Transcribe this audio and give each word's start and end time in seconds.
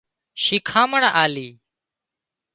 شيکامڻ 0.43 1.03
آلي 1.23 1.49